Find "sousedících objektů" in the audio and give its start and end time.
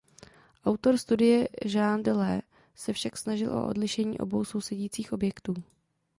4.45-5.53